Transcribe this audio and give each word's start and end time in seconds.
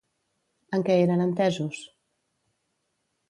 En 0.77 0.85
què 0.87 0.95
eren 1.01 1.21
entesos? 1.27 1.83